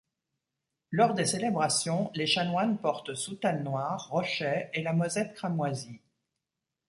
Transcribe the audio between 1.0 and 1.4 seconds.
des